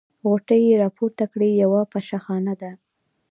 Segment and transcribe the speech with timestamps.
[0.27, 2.71] غوټې يې راپورته کړې: یوه پشه خانه ده.